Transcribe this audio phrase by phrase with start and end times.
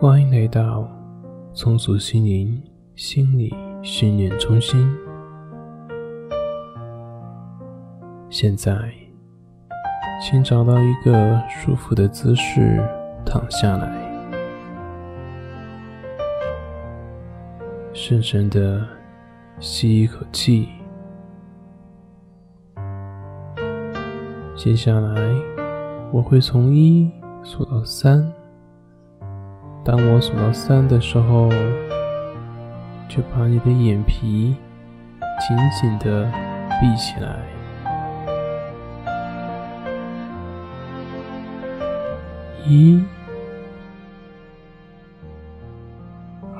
[0.00, 0.88] 欢迎来到
[1.52, 2.58] 松鼠心灵
[2.96, 4.90] 心理训练中心。
[8.30, 8.72] 现在，
[10.18, 12.82] 请找到一个舒服的姿势
[13.26, 13.94] 躺下来，
[17.92, 18.82] 深深的
[19.58, 20.66] 吸一口气。
[24.56, 25.20] 接下来，
[26.10, 27.10] 我会从一
[27.44, 28.39] 数到三。
[29.82, 31.48] 当我数到三的时候，
[33.08, 34.54] 就把你的眼皮
[35.40, 36.30] 紧紧的
[36.80, 37.36] 闭起来。
[42.66, 43.02] 一、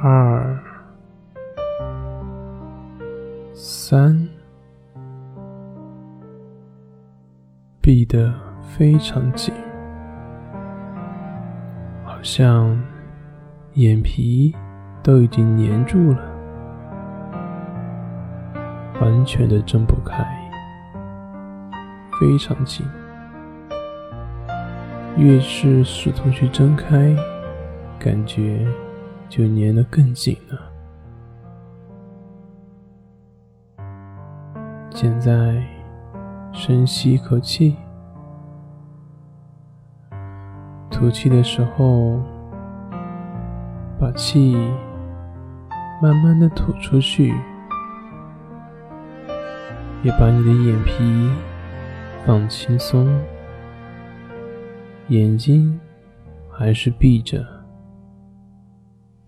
[0.02, 0.58] 二、
[3.52, 4.28] 三，
[7.80, 8.32] 闭得
[8.62, 9.54] 非常紧，
[12.04, 12.76] 好像。
[13.74, 14.52] 眼皮
[15.00, 16.18] 都已经粘住了，
[19.00, 20.24] 完全的睁不开，
[22.18, 22.84] 非常紧。
[25.16, 27.14] 越是试图去睁开，
[27.96, 28.66] 感觉
[29.28, 30.58] 就粘得更紧了。
[34.90, 35.62] 现在，
[36.52, 37.76] 深吸一口气，
[40.90, 42.20] 吐气的时候。
[44.00, 44.56] 把气
[46.00, 47.34] 慢慢的吐出去，
[50.02, 51.30] 也把你的眼皮
[52.24, 53.06] 放轻松，
[55.08, 55.78] 眼睛
[56.50, 57.46] 还是闭着，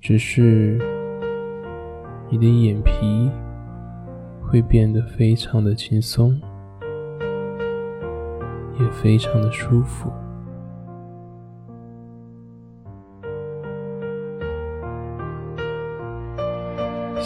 [0.00, 0.80] 只是
[2.30, 3.30] 你的眼皮
[4.40, 6.40] 会变得非常的轻松，
[8.80, 10.10] 也非常的舒服。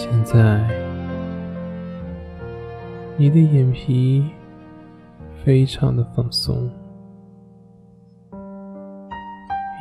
[0.08, 0.64] 现在，
[3.16, 4.24] 你的眼皮
[5.44, 6.70] 非常的放松，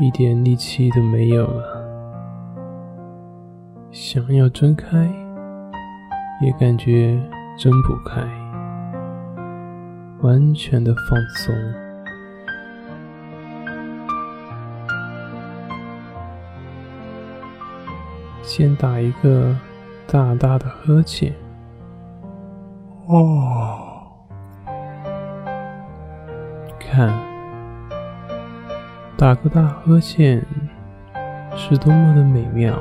[0.02, 1.86] 一点力气都没有了。
[3.92, 5.08] 想要睁开，
[6.42, 7.22] 也感觉
[7.56, 8.22] 睁不开，
[10.22, 11.56] 完全的放松。
[18.42, 19.56] 先打一个。
[20.08, 21.34] 大大的呵欠，
[23.08, 24.08] 哦，
[26.80, 27.14] 看，
[29.18, 30.42] 打个大呵欠
[31.56, 32.74] 是多么的美妙，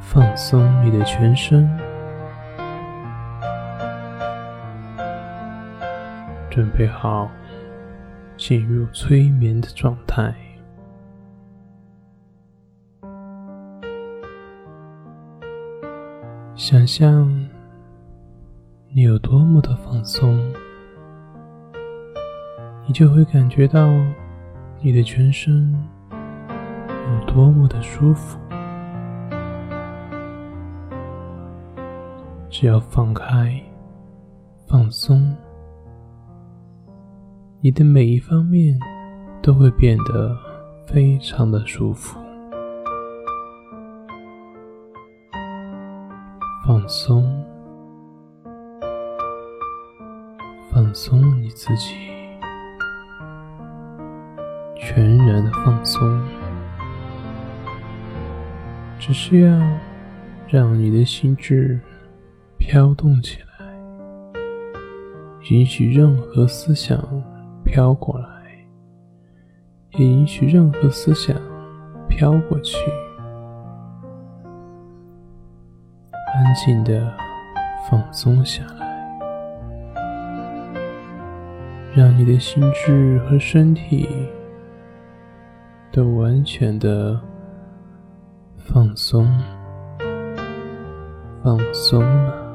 [0.00, 1.68] 放松你的全身，
[6.48, 7.28] 准备好
[8.38, 10.32] 进入催眠的状态。
[16.70, 17.26] 想象
[18.90, 20.38] 你有多么的放松，
[22.86, 23.88] 你就会感觉到
[24.82, 25.74] 你的全身
[26.12, 28.38] 有多么的舒服。
[32.50, 33.58] 只要放开、
[34.66, 35.34] 放松，
[37.62, 38.78] 你的每一方面
[39.40, 40.36] 都会变得
[40.86, 42.20] 非常的舒服。
[46.68, 47.24] 放松，
[50.70, 51.94] 放松你自己，
[54.76, 56.02] 全然的放松，
[58.98, 59.50] 只需要
[60.46, 61.80] 让你的心智
[62.58, 63.74] 飘动起来，
[65.50, 67.02] 允许任何思想
[67.64, 68.28] 飘过来，
[69.92, 71.34] 也允许任何思想
[72.10, 72.76] 飘过去。
[76.48, 77.12] 安静的
[77.90, 78.88] 放松下来，
[81.94, 84.08] 让你的心智和身体
[85.92, 87.20] 都完全的
[88.56, 89.30] 放松，
[91.44, 92.47] 放松了，